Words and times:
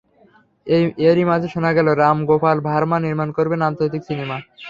এরই 1.07 1.23
মাঝে 1.31 1.47
শোনা 1.53 1.71
গেল, 1.77 1.87
রাম 2.01 2.17
গোপাল 2.29 2.57
ভার্মা 2.67 2.97
নির্মাণ 3.05 3.29
করবেন 3.37 3.61
আন্তর্জাতিক 3.69 4.01
সিনেমা। 4.09 4.37